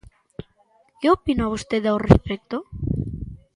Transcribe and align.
Que 0.99 1.07
opina 1.15 1.51
vostede 1.53 1.87
ao 1.89 2.03
respecto? 2.09 2.57